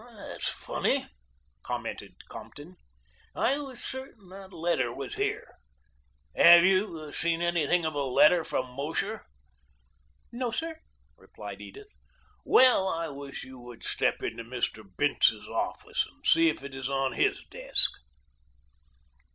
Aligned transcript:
"That's 0.15 0.49
funny," 0.49 1.05
commented 1.61 2.27
Compton. 2.27 2.75
"I 3.35 3.59
was 3.59 3.83
certain 3.83 4.29
that 4.29 4.49
that 4.49 4.55
letter 4.55 4.91
was 4.91 5.13
here. 5.13 5.57
Have 6.35 6.63
you 6.65 7.11
seen 7.11 7.39
anything 7.43 7.85
of 7.85 7.93
a 7.93 8.01
letter 8.01 8.43
from 8.43 8.75
Mosher?" 8.75 9.27
"No, 10.31 10.49
sir," 10.49 10.79
replied 11.17 11.61
Edith. 11.61 11.89
"Well, 12.43 12.87
I 12.87 13.09
wish 13.09 13.43
you 13.43 13.59
would 13.59 13.83
step 13.83 14.23
into 14.23 14.43
Mr. 14.43 14.83
Bince's 14.97 15.47
office, 15.47 16.07
and 16.07 16.25
see 16.25 16.49
if 16.49 16.63
it 16.63 16.73
is 16.73 16.89
on 16.89 17.13
his 17.13 17.43
desk." 17.51 17.91